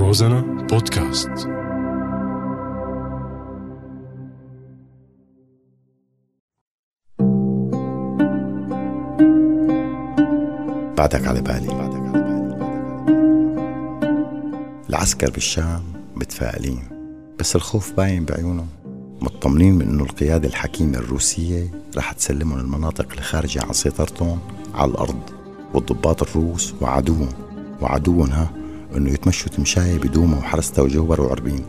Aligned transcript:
روزانا 0.00 0.40
بودكاست. 0.40 1.28
بعدك 10.98 11.26
على 11.26 11.40
بالي. 11.40 11.90
العسكر 14.88 15.30
بالشام 15.30 15.82
متفائلين 16.16 16.82
بس 17.38 17.56
الخوف 17.56 17.92
باين 17.92 18.24
بعيونهم. 18.24 18.68
مطمنين 19.20 19.74
من 19.74 19.88
انه 19.88 20.02
القيادة 20.04 20.48
الحكيمة 20.48 20.98
الروسية 20.98 21.70
رح 21.96 22.12
تسلمهم 22.12 22.58
المناطق 22.58 23.12
الخارجة 23.12 23.62
عن 23.64 23.72
سيطرتهم 23.72 24.38
على 24.74 24.90
الأرض 24.90 25.20
والضباط 25.74 26.22
الروس 26.22 26.74
وعدوهم 26.80 27.28
وعدوهم 27.80 28.30
ها. 28.30 28.59
إنه 28.96 29.10
يتمشوا 29.10 29.48
تمشاية 29.48 29.98
بدومة 29.98 30.38
وحرستها 30.38 30.82
وجوبر 30.82 31.20
وعربين 31.20 31.64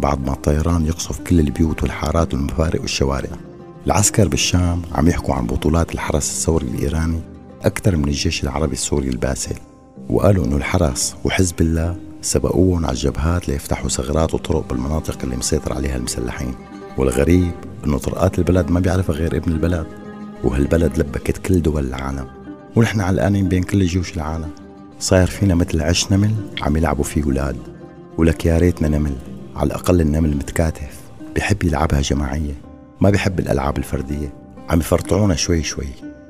بعد 0.00 0.26
ما 0.26 0.32
الطيران 0.32 0.86
يقصف 0.86 1.20
كل 1.20 1.40
البيوت 1.40 1.82
والحارات 1.82 2.34
والمفارق 2.34 2.80
والشوارع. 2.80 3.30
العسكر 3.86 4.28
بالشام 4.28 4.82
عم 4.92 5.08
يحكوا 5.08 5.34
عن 5.34 5.46
بطولات 5.46 5.94
الحرس 5.94 6.30
الثوري 6.30 6.66
الإيراني 6.66 7.20
أكثر 7.62 7.96
من 7.96 8.08
الجيش 8.08 8.44
العربي 8.44 8.72
السوري 8.72 9.08
الباسل 9.08 9.56
وقالوا 10.08 10.44
إنه 10.44 10.56
الحرس 10.56 11.14
وحزب 11.24 11.60
الله 11.60 11.96
سبقوهم 12.22 12.86
على 12.86 12.92
الجبهات 12.92 13.48
ليفتحوا 13.48 13.88
ثغرات 13.88 14.34
وطرق 14.34 14.68
بالمناطق 14.68 15.18
اللي 15.22 15.36
مسيطر 15.36 15.72
عليها 15.72 15.96
المسلحين. 15.96 16.54
والغريب 16.98 17.52
إنه 17.84 17.98
طرقات 17.98 18.38
البلد 18.38 18.70
ما 18.70 18.80
بيعرفها 18.80 19.16
غير 19.16 19.36
ابن 19.36 19.52
البلد 19.52 19.86
وهالبلد 20.44 20.98
لبكت 20.98 21.38
كل 21.38 21.62
دول 21.62 21.86
العالم. 21.86 22.26
ونحن 22.76 23.00
علقانين 23.00 23.48
بين 23.48 23.62
كل 23.62 23.86
جيوش 23.86 24.16
العالم. 24.16 24.50
صاير 24.98 25.26
فينا 25.26 25.54
مثل 25.54 25.82
عش 25.82 26.12
نمل 26.12 26.34
عم 26.62 26.76
يلعبوا 26.76 27.04
فيه 27.04 27.24
ولاد 27.24 27.56
ولك 28.18 28.46
يا 28.46 28.58
ريتنا 28.58 28.88
نمل 28.88 29.14
على 29.56 29.66
الأقل 29.66 30.00
النمل 30.00 30.36
متكاتف 30.36 31.00
بحب 31.36 31.64
يلعبها 31.64 32.00
جماعية 32.00 32.54
ما 33.00 33.10
بحب 33.10 33.38
الألعاب 33.40 33.78
الفردية. 33.78 34.32
عم 34.68 34.80
يفرطعونا 34.80 35.34
شوي 35.34 35.62
شوي 35.62 35.88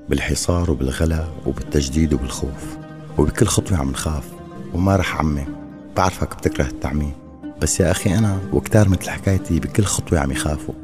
بالحصار 0.09 0.71
وبالغلا 0.71 1.25
وبالتجديد 1.47 2.15
وبالخوف 2.15 2.77
وبكل 3.19 3.47
خطوة 3.47 3.79
عم 3.79 3.91
نخاف. 3.91 4.25
وما 4.75 4.97
رح 4.97 5.17
عمي 5.17 5.47
بعرفك 5.97 6.37
بتكره 6.37 6.67
التعميم. 6.67 7.13
بس 7.63 7.81
يا 7.81 7.91
أخي 7.91 8.19
أنا 8.19 8.39
وكتار 8.53 8.89
مثل 8.89 9.11
حكايتي 9.11 9.61
بكل 9.61 9.85
خطوة 9.85 10.19
عم 10.19 10.31
يخافوا. 10.31 10.75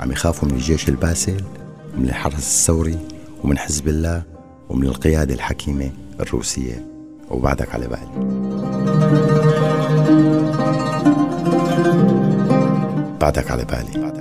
عم 0.00 0.12
يخافوا 0.12 0.48
من 0.48 0.54
الجيش 0.54 0.88
الباسل 0.88 1.44
ومن 1.96 2.08
الحرس 2.08 2.34
الثوري 2.34 2.98
ومن 3.44 3.58
حزب 3.58 3.88
الله 3.88 4.22
ومن 4.68 4.86
القيادة 4.86 5.34
الحكيمة 5.34 5.90
الروسية. 6.20 6.93
وبعدك 7.30 7.74
على 7.74 7.86
بالي 7.86 8.34
بعدك 13.20 13.50
على 13.50 13.64
بالي 13.64 14.14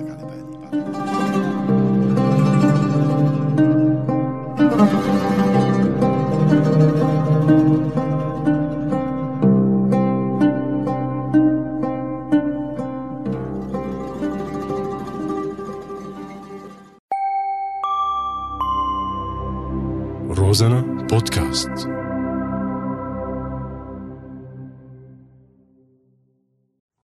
Розана 20.54 21.08
подкаст. 21.10 22.03